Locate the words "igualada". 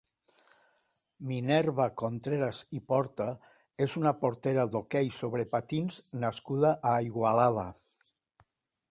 7.09-7.67